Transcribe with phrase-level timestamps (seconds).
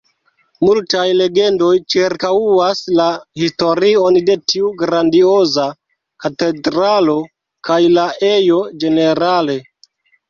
[0.67, 3.05] Multaj legendoj ĉirkaŭas la
[3.41, 5.69] historion de tiu grandioza
[6.25, 7.19] katedralo,
[7.71, 9.61] kaj la ejo ĝenerale.